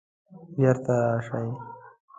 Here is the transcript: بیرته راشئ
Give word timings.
بیرته 0.59 0.93
راشئ 1.05 1.49